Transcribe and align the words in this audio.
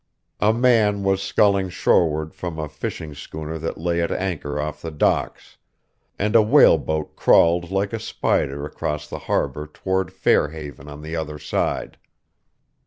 A 0.39 0.51
man 0.51 1.03
was 1.03 1.21
sculling 1.21 1.69
shoreward 1.69 2.33
from 2.33 2.57
a 2.57 2.67
fishing 2.67 3.13
schooner 3.13 3.59
that 3.59 3.77
lay 3.77 4.01
at 4.01 4.09
anchor 4.11 4.59
off 4.59 4.81
the 4.81 4.89
docks; 4.89 5.57
and 6.17 6.35
a 6.35 6.41
whaleboat 6.41 7.15
crawled 7.15 7.69
like 7.69 7.93
a 7.93 7.99
spider 7.99 8.65
across 8.65 9.07
the 9.07 9.19
harbor 9.29 9.67
toward 9.67 10.11
Fairhaven 10.11 10.87
on 10.89 11.03
the 11.03 11.15
other 11.15 11.37
side. 11.37 11.99